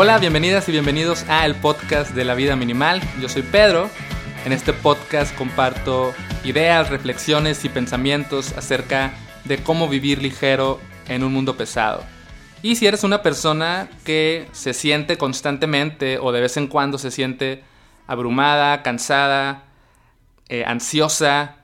[0.00, 3.02] Hola, bienvenidas y bienvenidos a el podcast de la vida minimal.
[3.20, 3.90] Yo soy Pedro.
[4.44, 9.10] En este podcast comparto ideas, reflexiones y pensamientos acerca
[9.44, 12.04] de cómo vivir ligero en un mundo pesado.
[12.62, 17.10] Y si eres una persona que se siente constantemente o de vez en cuando se
[17.10, 17.64] siente
[18.06, 19.64] abrumada, cansada,
[20.48, 21.56] eh, ansiosa,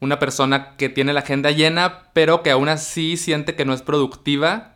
[0.00, 3.82] una persona que tiene la agenda llena, pero que aún así siente que no es
[3.82, 4.73] productiva,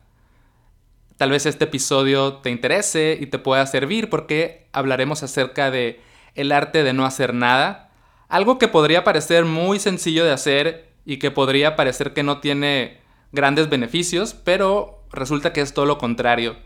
[1.19, 6.01] Tal vez este episodio te interese y te pueda servir porque hablaremos acerca de
[6.37, 7.91] el arte de no hacer nada,
[8.29, 13.01] algo que podría parecer muy sencillo de hacer y que podría parecer que no tiene
[13.33, 16.57] grandes beneficios, pero resulta que es todo lo contrario.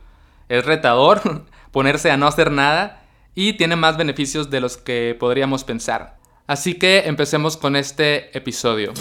[0.50, 5.64] Es retador ponerse a no hacer nada y tiene más beneficios de los que podríamos
[5.64, 6.18] pensar.
[6.46, 8.92] Así que empecemos con este episodio.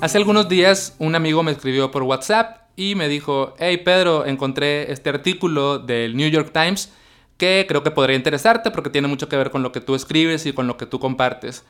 [0.00, 4.90] Hace algunos días un amigo me escribió por WhatsApp y me dijo, hey Pedro, encontré
[4.90, 6.90] este artículo del New York Times
[7.36, 10.46] que creo que podría interesarte porque tiene mucho que ver con lo que tú escribes
[10.46, 11.66] y con lo que tú compartes.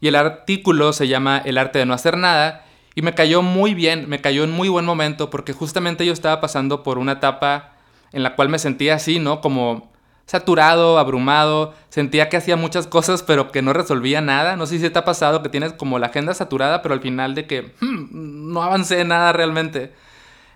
[0.00, 3.74] Y el artículo se llama El arte de no hacer nada y me cayó muy
[3.74, 7.74] bien, me cayó en muy buen momento porque justamente yo estaba pasando por una etapa
[8.12, 9.42] en la cual me sentía así, ¿no?
[9.42, 9.92] Como
[10.26, 14.56] saturado, abrumado, sentía que hacía muchas cosas pero que no resolvía nada.
[14.56, 17.34] No sé si te ha pasado que tienes como la agenda saturada pero al final
[17.34, 19.92] de que hmm, no avancé nada realmente.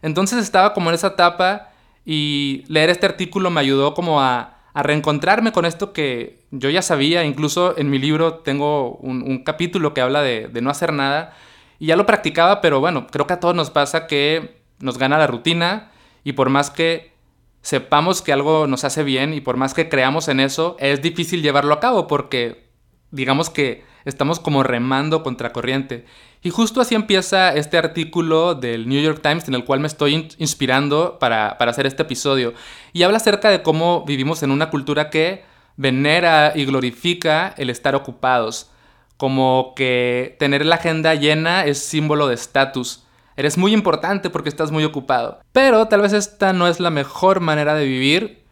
[0.03, 1.71] Entonces estaba como en esa etapa
[2.05, 7.25] y leer este artículo me ayudó como a, reencontrarme con esto que yo ya sabía.
[7.25, 11.35] Incluso en mi libro tengo un, capítulo que habla de, de no hacer nada
[11.81, 15.19] y ya lo practicaba pero bueno, creo que a todos nos pasa que nos gana
[15.19, 15.91] la rutina
[16.23, 17.18] y por más que
[17.63, 21.43] sepamos que algo nos hace bien y por más que creamos en eso, es difícil
[21.43, 22.69] llevarlo a cabo porque
[23.11, 26.05] digamos que estamos como remando contra corriente.
[26.43, 30.29] Y justo así empieza este artículo del New York Times en el cual me estoy
[30.39, 32.55] inspirando para, para hacer este episodio.
[32.93, 35.45] Y habla acerca de cómo vivimos en una cultura que
[35.77, 38.71] venera y glorifica el estar ocupados.
[39.17, 43.05] Como que tener la agenda llena es símbolo de estatus.
[43.39, 45.39] Eres muy importante porque estás muy ocupado.
[45.53, 48.43] Pero tal vez esta no es la mejor manera de vivir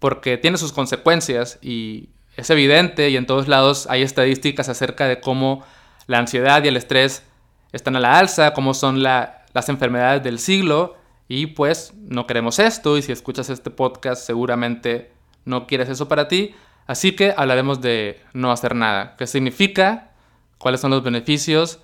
[0.00, 5.20] porque tiene sus consecuencias y es evidente y en todos lados hay estadísticas acerca de
[5.20, 5.64] cómo
[6.08, 7.22] la ansiedad y el estrés
[7.70, 10.96] están a la alza, cómo son las enfermedades del siglo
[11.28, 15.12] y pues no queremos esto y si escuchas este podcast seguramente
[15.44, 16.52] no quieres eso para ti.
[16.88, 19.14] Así que hablaremos de no hacer nada.
[19.16, 20.10] ¿Qué significa?
[20.58, 21.78] ¿Cuáles son los beneficios?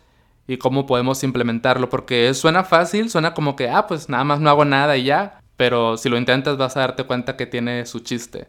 [0.46, 4.50] Y cómo podemos implementarlo, porque suena fácil, suena como que, ah, pues nada más no
[4.50, 8.00] hago nada y ya, pero si lo intentas vas a darte cuenta que tiene su
[8.00, 8.48] chiste.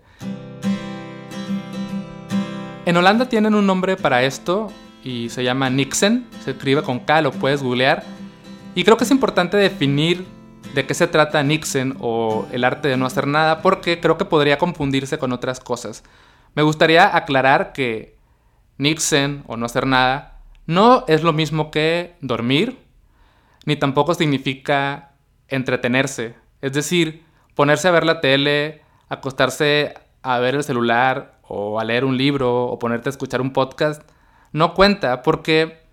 [2.86, 4.72] En Holanda tienen un nombre para esto
[5.04, 8.04] y se llama Nixon, se escribe con K, lo puedes googlear,
[8.76, 10.26] y creo que es importante definir
[10.74, 14.26] de qué se trata Nixon o el arte de no hacer nada, porque creo que
[14.26, 16.04] podría confundirse con otras cosas.
[16.56, 18.18] Me gustaría aclarar que
[18.78, 20.33] Nixon o no hacer nada
[20.66, 22.80] no es lo mismo que dormir,
[23.66, 25.14] ni tampoco significa
[25.48, 26.36] entretenerse.
[26.62, 27.24] Es decir,
[27.56, 32.66] ponerse a ver la tele, acostarse a ver el celular o a leer un libro
[32.66, 34.02] o ponerte a escuchar un podcast,
[34.52, 35.84] no cuenta porque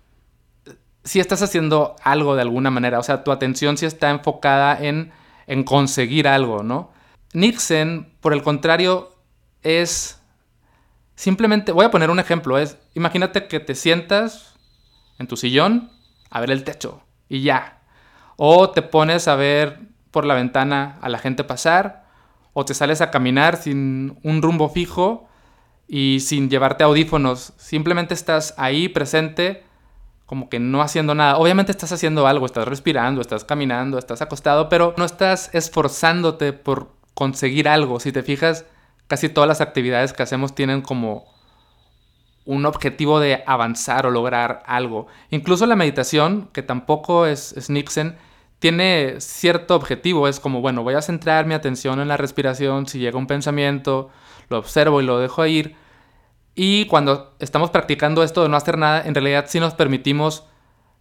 [1.03, 5.11] si estás haciendo algo de alguna manera, o sea, tu atención sí está enfocada en,
[5.47, 6.91] en conseguir algo, ¿no?
[7.33, 9.15] Nixon, por el contrario,
[9.63, 10.21] es
[11.15, 14.50] simplemente, voy a poner un ejemplo, es, imagínate que te sientas
[15.21, 15.91] en tu sillón
[16.29, 17.79] a ver el techo y ya.
[18.35, 19.79] O te pones a ver
[20.11, 22.05] por la ventana a la gente pasar,
[22.53, 25.29] o te sales a caminar sin un rumbo fijo
[25.87, 27.53] y sin llevarte audífonos.
[27.57, 29.63] Simplemente estás ahí presente,
[30.25, 31.37] como que no haciendo nada.
[31.37, 36.91] Obviamente estás haciendo algo, estás respirando, estás caminando, estás acostado, pero no estás esforzándote por
[37.13, 37.99] conseguir algo.
[37.99, 38.65] Si te fijas,
[39.07, 41.30] casi todas las actividades que hacemos tienen como
[42.45, 45.07] un objetivo de avanzar o lograr algo.
[45.29, 48.15] Incluso la meditación, que tampoco es, es Nixon,
[48.59, 50.27] tiene cierto objetivo.
[50.27, 52.87] Es como, bueno, voy a centrar mi atención en la respiración.
[52.87, 54.09] Si llega un pensamiento,
[54.49, 55.75] lo observo y lo dejo ir.
[56.53, 60.45] Y cuando estamos practicando esto de no hacer nada, en realidad sí nos permitimos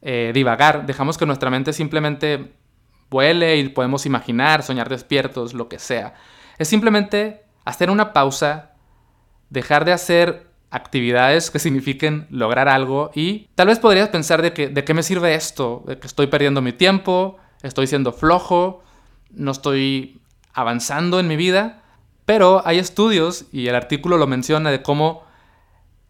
[0.02, 0.86] eh, divagar.
[0.86, 2.54] Dejamos que nuestra mente simplemente
[3.10, 6.14] vuele y podemos imaginar, soñar despiertos, lo que sea.
[6.58, 8.72] Es simplemente hacer una pausa,
[9.50, 14.68] dejar de hacer actividades que signifiquen lograr algo y tal vez podrías pensar de que
[14.68, 18.82] de qué me sirve esto, de que estoy perdiendo mi tiempo, estoy siendo flojo,
[19.30, 20.20] no estoy
[20.52, 21.82] avanzando en mi vida,
[22.24, 25.24] pero hay estudios y el artículo lo menciona de cómo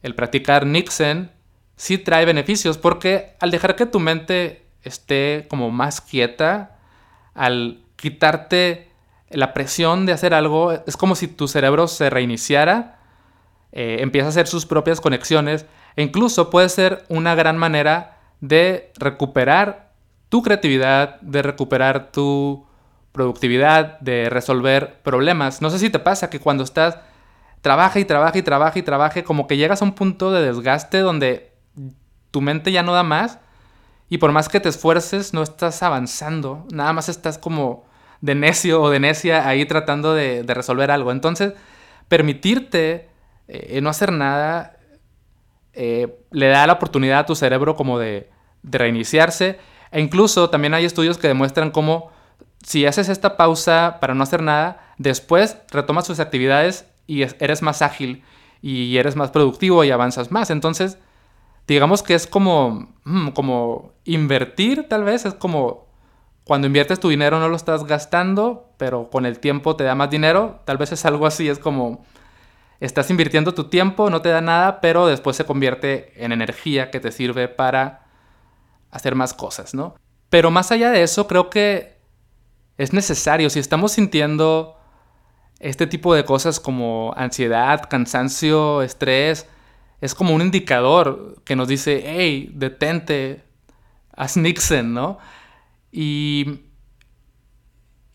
[0.02, 1.30] el practicar Nixon
[1.76, 6.78] sí trae beneficios, porque al dejar que tu mente esté como más quieta,
[7.34, 8.90] al quitarte
[9.30, 12.99] la presión de hacer algo, es como si tu cerebro se reiniciara,
[13.72, 18.92] eh, empieza a hacer sus propias conexiones, e incluso puede ser una gran manera de
[18.96, 19.90] recuperar
[20.28, 22.66] tu creatividad, de recuperar tu
[23.12, 25.60] productividad, de resolver problemas.
[25.60, 26.98] No sé si te pasa que cuando estás
[27.60, 30.98] trabaja y trabaja y trabaja y trabaja, como que llegas a un punto de desgaste
[30.98, 31.52] donde
[32.30, 33.38] tu mente ya no da más
[34.08, 37.84] y por más que te esfuerces no estás avanzando, nada más estás como
[38.20, 41.12] de necio o de necia ahí tratando de, resolver algo.
[41.12, 41.54] Entonces,
[42.08, 43.09] permitirte
[43.52, 44.76] eh, no hacer nada
[45.72, 48.30] eh, le da la oportunidad a tu cerebro como de,
[48.62, 49.58] reiniciarse
[49.90, 52.10] e incluso también hay estudios que demuestran cómo
[52.62, 57.80] si haces esta pausa para no hacer nada, después retomas tus actividades y eres más
[57.80, 58.22] ágil
[58.60, 60.50] y eres más productivo y avanzas más.
[60.50, 60.98] Entonces,
[61.66, 65.86] digamos que es como, mm, como invertir tal vez, es como
[66.44, 70.10] cuando inviertes tu dinero no lo estás gastando, pero con el tiempo te da más
[70.10, 72.04] dinero, tal vez es algo así, es como
[72.80, 77.00] estás invirtiendo tu tiempo, no te da nada, pero después se convierte en energía que
[77.00, 78.06] te sirve para
[78.90, 79.94] hacer más cosas, ¿no?
[80.30, 81.98] Pero más allá de eso, creo que
[82.78, 83.50] es necesario.
[83.50, 84.76] Si estamos sintiendo
[85.58, 89.46] este tipo de cosas como ansiedad, cansancio, estrés,
[90.00, 93.44] es como un indicador que nos dice, hey, detente,
[94.16, 95.18] haz ¿no?
[95.92, 96.62] Y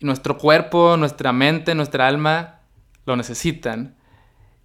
[0.00, 2.60] nuestro cuerpo, nuestra mente, nuestra alma
[3.04, 3.95] lo necesitan.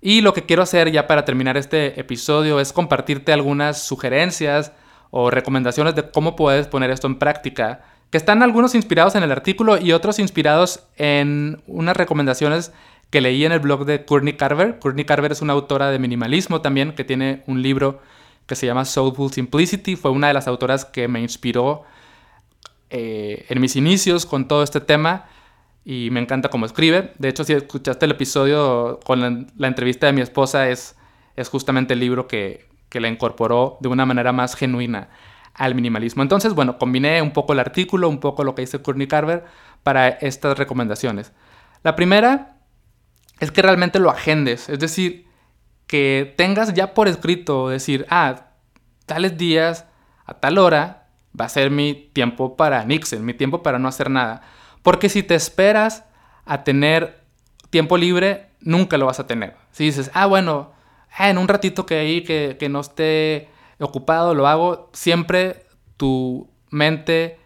[0.02, 4.72] Y lo que quiero hacer ya para terminar este episodio es compartirte algunas sugerencias
[5.12, 9.32] o recomendaciones de cómo puedes poner esto en práctica que están algunos inspirados en el
[9.32, 12.74] artículo y otros inspirados en unas recomendaciones
[13.10, 14.80] que leí en el blog de Courtney Carver.
[14.80, 18.02] Courtney Carver es una autora de minimalismo también, que tiene un libro
[18.48, 19.96] que se llama Soulful Simplicity.
[19.96, 21.84] Fue una de las autoras que me inspiró
[22.90, 25.26] eh, en mis inicios con todo este tema
[25.84, 27.14] y me encanta cómo escribe.
[27.18, 30.96] De hecho, si escuchaste el episodio con la, entrevista de mi esposa, es,
[31.36, 35.10] es justamente el libro que, que la incorporó de una manera más genuina
[35.54, 36.24] al minimalismo.
[36.24, 39.46] Entonces, bueno, combiné un poco el artículo, un poco lo que dice Courtney Carver
[39.84, 41.34] para estas recomendaciones.
[41.84, 42.58] La primera
[43.40, 45.26] es que realmente lo agendes, es decir,
[45.88, 48.52] que tengas ya por escrito, decir, ah,
[49.06, 49.86] tales días,
[50.26, 51.08] a tal hora,
[51.38, 54.42] va a ser mi tiempo para Nixon, mi tiempo para no hacer nada.
[54.84, 56.06] Porque si te esperas
[56.46, 57.22] a tener
[57.70, 59.56] tiempo libre, nunca lo vas a tener.
[59.72, 60.72] Si dices, ah, bueno,
[61.18, 63.50] ah, en un ratito que ahí, que, que no esté
[63.80, 65.66] ocupado, lo hago, siempre
[65.98, 67.40] tu mente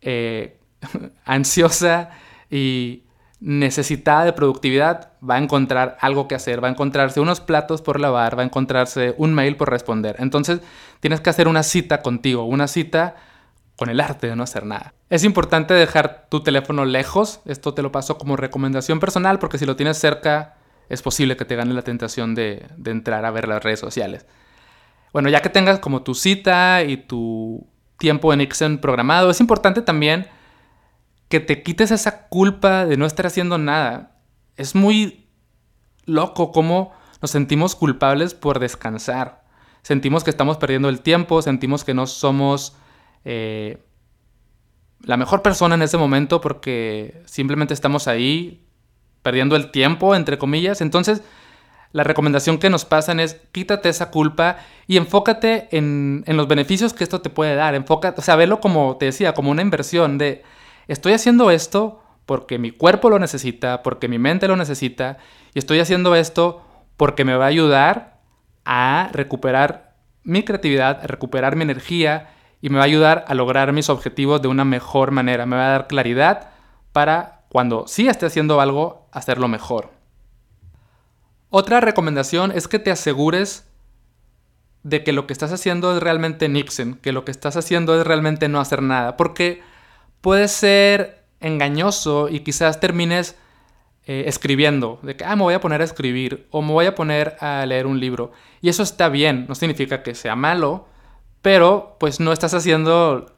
[0.00, 0.58] eh,
[1.24, 2.10] ansiosa
[2.50, 3.04] y
[3.40, 7.98] necesitada de productividad va a encontrar algo que hacer, va a encontrarse unos platos por
[7.98, 10.16] lavar, va a encontrarse un mail por responder.
[10.20, 10.60] Entonces
[11.00, 13.16] tienes que hacer una cita contigo, una cita
[13.82, 14.94] con el arte de no hacer nada.
[15.10, 19.66] Es importante dejar tu teléfono lejos, esto te lo paso como recomendación personal porque si
[19.66, 20.54] lo tienes cerca
[20.88, 24.24] es posible que te gane la tentación de entrar a ver las redes sociales.
[25.12, 27.66] Bueno, ya que tengas como tu cita y tu
[27.98, 30.28] tiempo en Nixon programado, es importante también
[31.28, 34.12] que te quites esa culpa de no estar haciendo nada.
[34.56, 35.26] Es muy
[36.04, 39.42] loco cómo nos sentimos culpables por descansar.
[39.82, 42.76] Sentimos que estamos perdiendo el tiempo, sentimos que no somos
[43.24, 43.78] eh,
[45.04, 48.64] la mejor persona en ese momento porque simplemente estamos ahí
[49.22, 50.80] perdiendo el tiempo, entre comillas.
[50.80, 51.22] Entonces,
[51.92, 57.04] la recomendación que nos pasan es quítate esa culpa y enfócate en, los beneficios que
[57.04, 57.74] esto te puede dar.
[57.74, 60.42] Enfócate, o sea, velo como te decía, como una inversión de
[60.88, 65.18] estoy haciendo esto porque mi cuerpo lo necesita, porque mi mente lo necesita
[65.54, 66.64] y estoy haciendo esto
[66.96, 68.20] porque me va a ayudar
[68.64, 72.30] a recuperar mi creatividad, a recuperar mi energía
[72.62, 75.44] y me va a ayudar a lograr mis objetivos de una mejor manera.
[75.44, 76.50] Me va a dar claridad
[76.92, 79.90] para cuando sí esté haciendo algo, hacerlo mejor.
[81.50, 83.68] Otra recomendación es que te asegures
[84.84, 88.06] de que lo que estás haciendo es realmente Nixon, que lo que estás haciendo es
[88.06, 89.60] realmente no hacer nada, porque
[90.20, 93.36] puede ser engañoso y quizás termines
[94.06, 96.94] eh, escribiendo, de que, ah, me voy a poner a escribir o me voy a
[96.94, 98.32] poner a leer un libro.
[98.60, 100.86] Y eso está bien, no significa que sea malo,
[101.42, 103.34] pero pues no estás haciendo,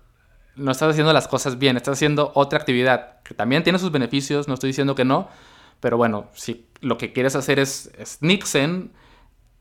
[0.57, 4.47] no estás haciendo las cosas bien, estás haciendo otra actividad, que también tiene sus beneficios,
[4.47, 5.29] no estoy diciendo que no,
[5.81, 8.93] pero bueno, si lo que quieres hacer es, Nixon,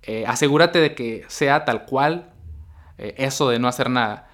[0.04, 2.32] eh, asegúrate de que sea tal cual
[2.98, 4.30] eh, eso de no hacer nada.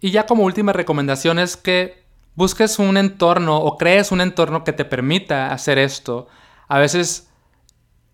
[0.00, 2.02] Y ya como última recomendación es que
[2.34, 6.28] busques un entorno o crees un entorno que te permita hacer esto.
[6.68, 7.29] A veces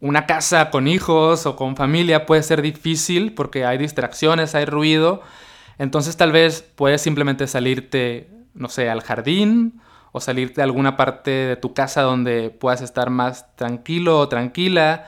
[0.00, 5.23] una casa con hijos o con familia puede ser difícil porque hay distracciones, hay ruido.
[5.79, 9.81] Entonces tal vez puedes simplemente salirte, no sé, al jardín
[10.12, 15.07] o salirte a alguna parte de tu casa donde puedas estar más tranquilo o tranquila,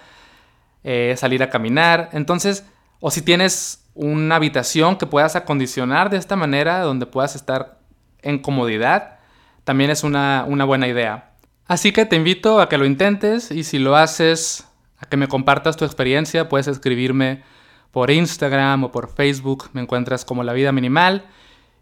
[0.85, 2.11] eh, salir a caminar.
[2.13, 2.67] Entonces,
[3.01, 7.79] o si tienes una habitación que puedas acondicionar de esta manera, donde puedas estar
[8.23, 9.19] en comodidad,
[9.65, 11.33] también es una, una buena idea.
[11.67, 14.68] Así que te invito a que lo intentes y si lo haces,
[14.99, 17.43] a que me compartas tu experiencia, puedes escribirme
[17.91, 21.27] por Instagram o por Facebook, me encuentras como La Vida Minimal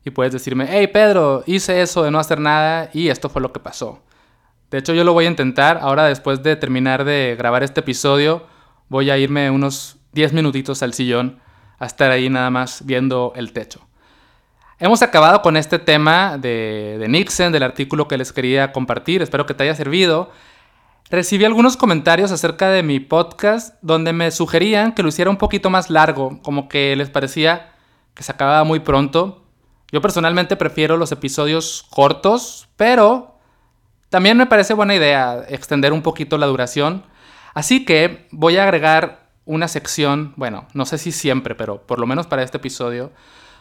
[0.05, 3.53] y puedes decirme, hey Pedro, hice eso de no hacer nada y esto fue lo
[3.53, 4.03] que pasó.
[4.71, 8.47] De hecho yo lo voy a intentar, ahora después de terminar de grabar este episodio,
[8.89, 11.41] voy a irme unos 10 minutitos al sillón
[11.79, 13.87] a estar ahí nada más viendo el techo.
[14.79, 19.47] Hemos acabado con este tema de, de Nixon, del artículo que les quería compartir, espero
[19.47, 20.31] que te haya servido.
[21.09, 25.71] Recibí algunos comentarios acerca de mi podcast donde me sugerían que lo hiciera un poquito
[25.71, 27.73] más largo, como que les parecía
[28.15, 29.45] que se acababa muy pronto.
[29.93, 33.39] Yo personalmente prefiero los episodios cortos, pero
[34.09, 37.05] también me parece buena idea extender un poquito la duración.
[37.55, 42.09] Así que voy a agregar una sección, bueno, no sé si siempre, pero por lo
[42.09, 43.13] menos para este episodio,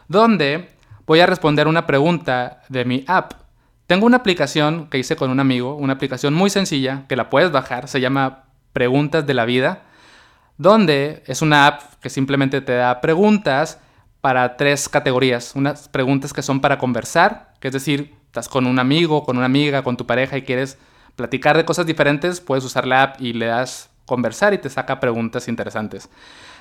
[0.08, 0.70] donde
[1.06, 3.45] voy a responder una pregunta de mi app
[3.86, 7.52] tengo una aplicación que hice con un amigo, una aplicación muy sencilla que la puedes
[7.52, 9.82] bajar, se llama Preguntas de la Vida,
[10.58, 13.78] donde es una app que simplemente te da preguntas
[14.20, 15.52] para tres categorías.
[15.54, 19.46] Unas preguntas que son para conversar, que es decir, estás con un amigo, con una
[19.46, 20.78] amiga, con tu pareja y quieres
[21.14, 25.00] platicar de cosas diferentes, puedes usar la app y le das conversar y te saca
[25.00, 26.10] preguntas interesantes.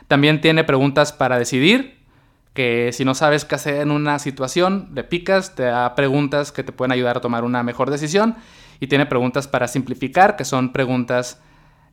[0.08, 2.05] También tiene preguntas para decidir,
[2.56, 6.64] que si no sabes qué hacer en una situación, le picas, te da preguntas que
[6.64, 8.38] te pueden ayudar a tomar una mejor decisión
[8.80, 11.42] y tiene preguntas para simplificar, que son preguntas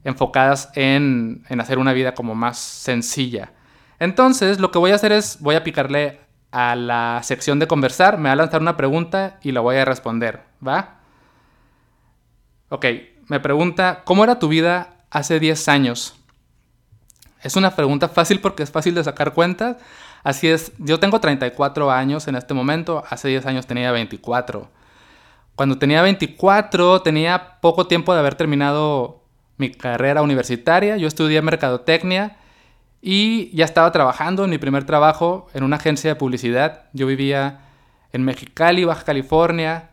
[0.05, 3.53] enfocadas en, en hacer una vida como más sencilla.
[3.99, 6.21] Entonces, lo que voy a hacer es, voy a picarle
[6.53, 9.85] a la sección de conversar, me va a lanzar una pregunta y la voy a
[9.85, 11.01] responder, ¿va?
[12.69, 12.87] Ok,
[13.27, 16.15] me pregunta, ¿cómo era tu vida hace 10 años?
[17.43, 19.77] Es una pregunta fácil porque es fácil de sacar cuentas.
[20.23, 24.69] Así es, yo tengo 34 años en este momento, hace 10 años tenía 24.
[25.57, 29.25] Cuando tenía 24 tenía poco tiempo de haber terminado
[29.59, 32.37] mi carrera universitaria, yo estudié mercadotecnia
[33.01, 36.85] y ya estaba trabajando en mi primer trabajo en una agencia de publicidad.
[36.93, 37.61] Yo vivía
[38.13, 39.91] en Mexicali, Baja California.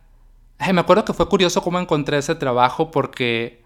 [0.72, 3.64] me acuerdo que fue curioso cómo encontré ese trabajo porque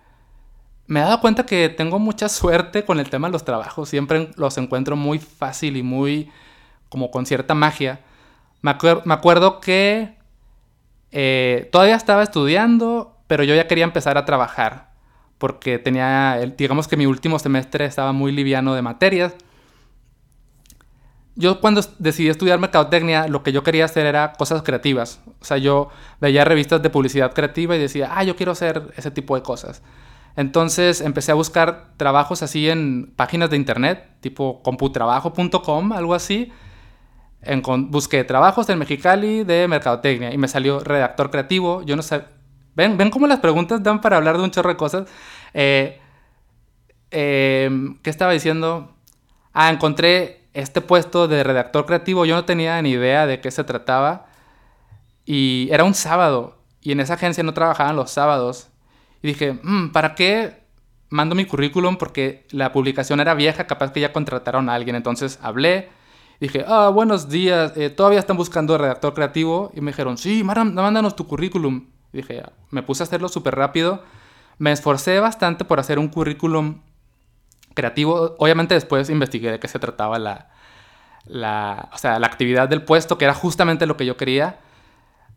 [0.88, 3.90] me he dado cuenta que tengo mucha suerte con el tema de los trabajos.
[3.90, 6.32] Siempre los encuentro muy fácil y muy
[6.94, 8.02] como con cierta magia.
[8.62, 10.16] Me, acuerdo que
[11.12, 14.92] eh, todavía estaba estudiando, pero yo ya quería empezar a trabajar,
[15.40, 19.34] porque tenía, digamos que mi último semestre estaba muy liviano de materias.
[21.34, 25.20] Yo cuando decidí estudiar mercadotecnia, lo que yo quería hacer era cosas creativas.
[25.42, 25.90] O sea, yo
[26.22, 29.82] veía revistas de publicidad creativa y decía, ah, yo quiero hacer ese tipo de cosas.
[30.36, 36.52] Entonces empecé a buscar trabajos así en páginas de internet, tipo computrabajo.com, algo así,
[37.90, 41.84] busqué trabajos en Mexicali de mercadotecnia y me salió redactor creativo.
[41.84, 42.24] Yo no sé.
[42.76, 45.08] ¿Ven, ¿Ven cómo las preguntas dan para hablar de un chorro de cosas?
[45.54, 46.00] Eh,
[47.12, 48.96] em, ¿Qué estaba diciendo?
[49.54, 52.26] Ah, encontré este puesto de redactor creativo.
[52.26, 54.26] Yo no tenía ni idea de qué se trataba.
[55.26, 56.58] Y era un sábado.
[56.82, 58.70] Y en esa agencia no trabajaban los sábados.
[59.22, 60.64] Y dije, mm, ¿para qué
[61.10, 61.98] mando mi currículum?
[61.98, 64.96] Porque la publicación era vieja, capaz que ya contrataron a alguien.
[64.96, 65.90] Entonces hablé
[66.40, 69.72] Dije, ah, buenos días, eh, todavía están buscando redactor creativo.
[69.74, 71.88] Y me dijeron, sí, mándanos tu currículum.
[72.12, 74.04] dije, me puse a hacerlo súper rápido.
[74.58, 76.82] Me esforcé bastante por hacer un currículum
[77.74, 78.36] creativo.
[78.40, 80.50] Obviamente después investigué de qué se trataba la,
[81.26, 84.60] la, o sea, la actividad del puesto, que era justamente lo que yo quería.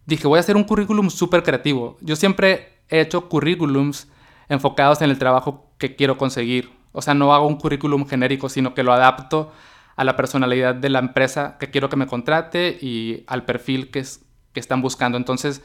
[0.07, 1.97] Dije, voy a hacer un currículum súper creativo.
[2.01, 4.09] Yo siempre he hecho currículums
[4.49, 6.73] enfocados en el trabajo que quiero conseguir.
[6.93, 9.53] O sea, no hago un currículum genérico, sino que lo adapto
[9.97, 14.01] a la personalidad de la empresa que quiero que me contrate y al perfil que,
[14.01, 15.17] es, que están buscando.
[15.19, 15.63] Entonces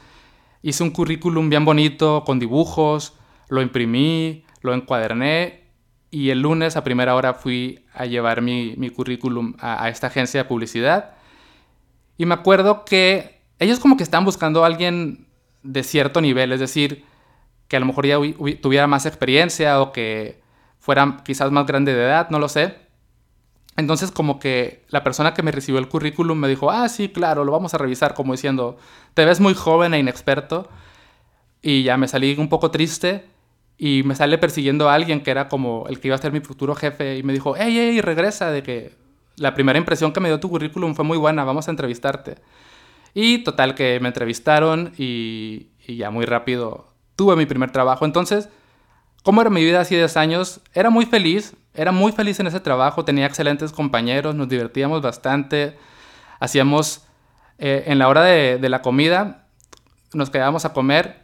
[0.62, 3.14] hice un currículum bien bonito con dibujos,
[3.48, 5.64] lo imprimí, lo encuaderné
[6.10, 10.42] y el lunes a primera hora fui a llevar mi, currículum a, a, esta agencia
[10.42, 11.14] de publicidad.
[12.16, 15.26] Y me acuerdo que ellos como que están buscando a alguien
[15.62, 17.04] de cierto nivel, es decir,
[17.68, 18.18] que a lo mejor ya
[18.60, 20.42] tuviera más experiencia o que
[20.78, 22.81] fuera quizás más grande de edad, no lo sé.
[23.76, 27.44] Entonces como que la persona que me recibió el currículum me dijo, ah, sí, claro,
[27.44, 28.76] lo vamos a revisar, como diciendo,
[29.14, 30.68] te ves muy joven e inexperto.
[31.62, 33.24] Y ya me salí un poco triste
[33.78, 36.40] y me sale persiguiendo a alguien que era como el que iba a ser mi
[36.40, 38.94] futuro jefe y me dijo, hey, hey, regresa, de que
[39.36, 42.36] la primera impresión que me dio tu currículum fue muy buena, vamos a entrevistarte.
[43.14, 48.04] Y total que me entrevistaron y, ya muy rápido tuve mi primer trabajo.
[48.04, 48.48] Entonces,
[49.22, 50.60] ¿cómo era mi vida hace 10 años?
[50.74, 55.78] Era muy feliz, era muy feliz en ese trabajo, tenía excelentes compañeros, nos divertíamos bastante,
[56.40, 57.04] hacíamos
[57.58, 59.46] eh, en la hora de, de, la comida,
[60.12, 61.22] nos quedábamos a comer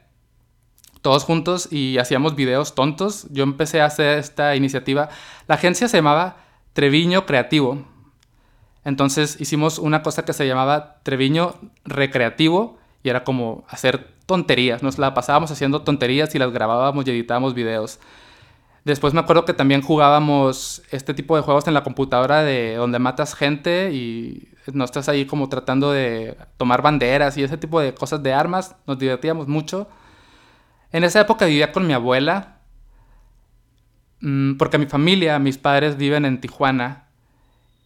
[1.02, 3.26] todos juntos y hacíamos videos tontos.
[3.30, 5.08] Yo empecé a hacer esta iniciativa.
[5.46, 6.36] La agencia se llamaba
[6.72, 7.86] Treviño Creativo.
[8.84, 14.82] Entonces hicimos una cosa que se llamaba Treviño Recreativo y era como hacer tonterías.
[14.82, 18.00] Nos la pasábamos haciendo tonterías y las grabábamos y editábamos videos.
[18.88, 22.98] Después me acuerdo que también jugábamos este tipo de juegos en la computadora de donde
[22.98, 27.92] matas gente y no estás ahí como tratando de tomar banderas y ese tipo de
[27.92, 28.76] cosas de armas.
[28.86, 29.90] Nos divertíamos mucho.
[30.90, 32.60] En esa época vivía con mi abuela,
[34.22, 37.08] mm, porque mi familia, mis padres viven en Tijuana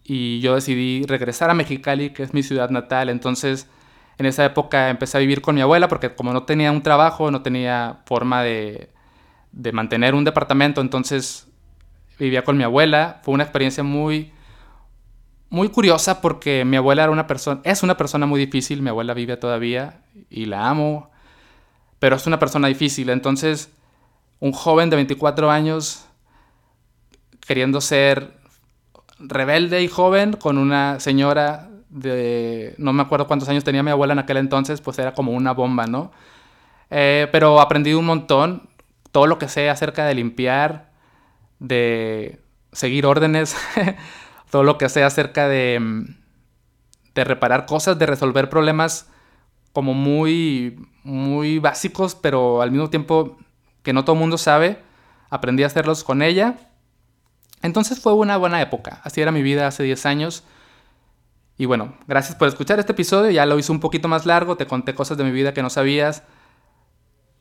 [0.05, 3.09] y yo decidí regresar a Mexicali, que es mi ciudad natal.
[3.09, 3.67] Entonces,
[4.19, 7.33] en esa época empecé a vivir con mi abuela porque como no tenía un trabajo,
[7.33, 8.93] no tenía forma de,
[9.53, 11.47] de mantener un departamento, entonces
[12.19, 13.21] vivía con mi abuela.
[13.23, 14.33] Fue una experiencia muy,
[15.51, 19.15] muy curiosa porque mi abuela era una persona, es una persona muy difícil, mi abuela
[19.15, 21.11] vive todavía y la amo,
[21.99, 23.11] pero es una persona difícil.
[23.11, 23.71] Entonces,
[24.41, 26.07] un joven de 24 años
[27.47, 28.37] queriendo ser
[29.19, 34.15] rebelde y joven con una señora de, no me acuerdo cuántos años tenía mi abuela
[34.15, 36.11] en aquel entonces, pues era como una bomba, ¿no?
[36.91, 38.69] Eh, pero aprendí un montón,
[39.13, 40.91] todo lo que sé acerca de limpiar,
[41.59, 42.41] de
[42.73, 43.57] seguir órdenes,
[44.51, 46.17] todo lo que sé acerca de, mm,
[47.15, 49.09] de reparar cosas, de resolver problemas
[49.73, 53.39] como muy, muy básicos, pero al mismo tiempo
[53.83, 54.79] que no todo el mundo sabe,
[55.31, 56.57] aprendí a hacerlos con ella.
[57.63, 60.45] Entonces fue una buena época, así era mi vida hace 10 años.
[61.59, 63.31] Y bueno, gracias por escuchar este episodio.
[63.31, 65.71] Ya lo hice un poquito más largo, te conté cosas de mi vida que no
[65.71, 66.25] sabías.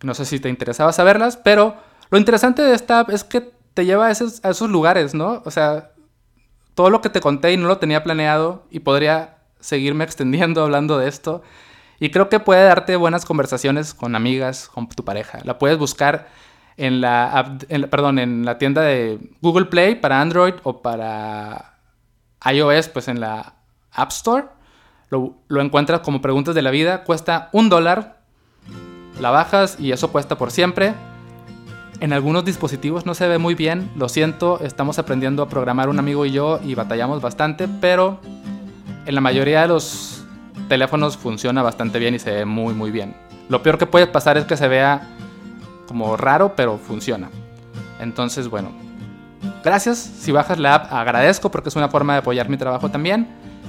[0.04, 1.76] No sé si te interesaba saberlas, pero
[2.10, 5.42] lo interesante de esta es que te lleva a esos, lugares, ¿no?
[5.46, 5.92] O sea,
[6.76, 10.98] todo lo que te conté y no lo tenía planeado y podría seguirme extendiendo hablando
[10.98, 11.42] de esto.
[12.00, 15.40] Y creo que puede darte buenas conversaciones con amigas, con tu pareja.
[15.44, 16.28] La puedes buscar
[16.78, 17.58] en la,
[17.92, 21.78] perdón, en la tienda de Google Play para Android o para
[22.44, 23.54] iOS, pues en la
[23.92, 24.48] App Store.
[25.10, 27.04] Lo, encuentras como preguntas de la vida.
[27.04, 28.21] Cuesta un dólar.
[29.22, 30.94] La bajas y eso cuesta por siempre.
[32.00, 33.90] En algunos dispositivos no se ve muy bien.
[33.96, 37.68] Lo siento, estamos aprendiendo a programar un amigo y yo y batallamos bastante.
[37.80, 38.20] Pero
[39.06, 40.26] en la mayoría de los
[40.68, 43.16] teléfonos funciona bastante bien y se ve muy muy bien.
[43.48, 45.08] Lo peor que puede pasar es que se vea
[45.88, 47.30] como raro, pero funciona.
[48.00, 48.72] Entonces, bueno,
[49.64, 49.98] gracias.
[49.98, 53.28] Si bajas la app, agradezco porque es una forma de apoyar mi trabajo también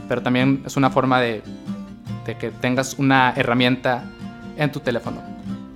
[0.08, 1.42] pero también es una forma de,
[2.38, 4.04] que tengas una herramienta
[4.56, 5.22] en tu teléfono.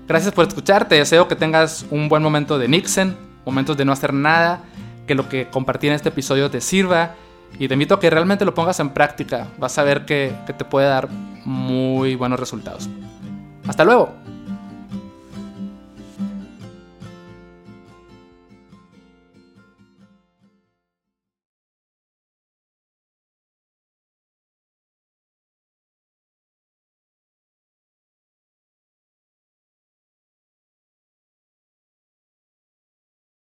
[0.07, 3.93] Gracias por escuchar, te deseo que tengas un buen momento de Nixon, momentos de no
[3.93, 4.63] hacer nada,
[5.07, 7.15] que lo que compartí en este episodio te sirva
[7.59, 10.53] y te invito a que realmente lo pongas en práctica, vas a ver que, que
[10.53, 11.09] te puede dar
[11.45, 12.89] muy buenos resultados.
[13.67, 14.36] Hasta luego.